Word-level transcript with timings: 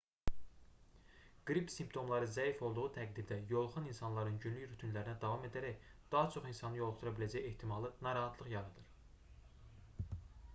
qrip 1.49 1.73
simptomları 1.73 2.29
zəif 2.37 2.63
olduğu 2.69 2.85
təqdirdə 2.95 3.37
yoluxan 3.51 3.89
insanların 3.91 4.41
günlük 4.47 4.65
rutinlərinə 4.71 5.15
davam 5.25 5.45
edərək 5.51 5.85
daha 6.17 6.33
çox 6.37 6.49
insanı 6.53 6.81
yoluxdura 6.81 7.15
biləcəyi 7.21 7.47
ehtimalı 7.53 7.93
narahatlıq 8.09 8.53
yaradır 8.57 8.91